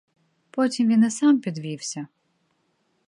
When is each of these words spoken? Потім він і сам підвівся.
Потім 0.51 0.87
він 0.87 1.03
і 1.03 1.09
сам 1.11 1.39
підвівся. 1.39 2.07